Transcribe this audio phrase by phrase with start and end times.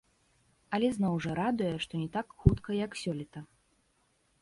[0.77, 3.49] Але зноў жа, радуе, што не так хутка, як сёлета.